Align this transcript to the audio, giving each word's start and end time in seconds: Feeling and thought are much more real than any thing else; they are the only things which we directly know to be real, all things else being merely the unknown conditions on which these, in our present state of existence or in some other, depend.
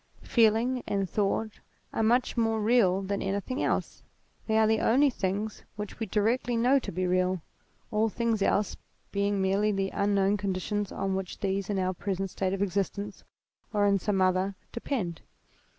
Feeling 0.23 0.83
and 0.87 1.07
thought 1.07 1.59
are 1.93 2.01
much 2.01 2.35
more 2.35 2.59
real 2.59 3.03
than 3.03 3.21
any 3.21 3.39
thing 3.39 3.61
else; 3.63 4.01
they 4.47 4.57
are 4.57 4.65
the 4.65 4.79
only 4.79 5.11
things 5.11 5.61
which 5.75 5.99
we 5.99 6.07
directly 6.07 6.57
know 6.57 6.79
to 6.79 6.91
be 6.91 7.05
real, 7.05 7.43
all 7.91 8.09
things 8.09 8.41
else 8.41 8.75
being 9.11 9.39
merely 9.39 9.71
the 9.71 9.91
unknown 9.93 10.37
conditions 10.37 10.91
on 10.91 11.13
which 11.13 11.37
these, 11.39 11.69
in 11.69 11.77
our 11.77 11.93
present 11.93 12.31
state 12.31 12.51
of 12.51 12.63
existence 12.63 13.23
or 13.73 13.85
in 13.85 13.99
some 13.99 14.23
other, 14.23 14.55
depend. 14.71 15.21